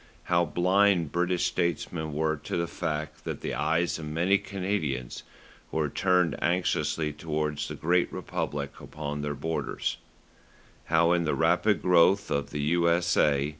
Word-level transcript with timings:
How 0.23 0.45
blind 0.45 1.11
British 1.11 1.45
statesmen 1.45 2.11
were 2.11 2.35
to 2.35 2.57
the 2.57 2.65
fact 2.65 3.23
that 3.23 3.41
the 3.41 3.53
eyes 3.53 3.99
of 3.99 4.07
many 4.07 4.39
Canadians 4.39 5.21
were 5.71 5.89
turned 5.89 6.35
anxiously 6.43 7.13
towards 7.13 7.67
the 7.67 7.75
great 7.75 8.11
republic 8.11 8.79
upon 8.81 9.21
their 9.21 9.35
borders; 9.35 9.97
how 10.85 11.11
in 11.11 11.23
the 11.25 11.35
rapid 11.35 11.83
growth 11.83 12.31
of 12.31 12.49
the 12.49 12.61
U.S.A. 12.61 13.49